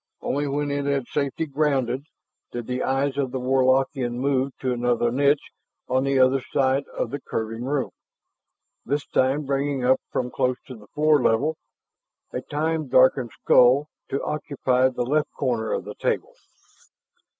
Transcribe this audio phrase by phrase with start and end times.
[0.19, 2.07] Only when it had safely grounded
[2.51, 5.51] did the eyes of the Warlockian move to another niche
[5.87, 7.91] on the other side of the curving room,
[8.83, 11.55] this time bringing up from close to floor level
[12.33, 16.33] a time darkened skull to occupy the left corner of the table.